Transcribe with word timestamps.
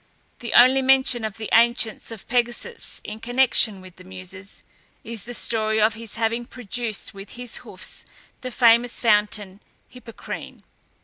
The 0.39 0.55
only 0.55 0.81
mention 0.81 1.21
by 1.21 1.29
the 1.29 1.47
ancients 1.53 2.09
of 2.09 2.27
Pegasus 2.27 3.01
in 3.03 3.19
connection 3.19 3.81
with 3.81 3.97
the 3.97 4.03
Muses, 4.03 4.63
is 5.03 5.25
the 5.25 5.33
story 5.35 5.79
of 5.79 5.93
his 5.93 6.15
having 6.15 6.45
produced 6.45 7.13
with 7.13 7.33
his 7.33 7.57
hoofs, 7.57 8.03
the 8.41 8.49
famous 8.49 8.99
fountain 8.99 9.59
Hippocrene. 9.89 10.63